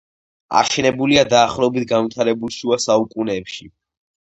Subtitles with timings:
[0.61, 3.71] აშენებულია დაახლოებით განვითარებულ შუა საუკუნეებში.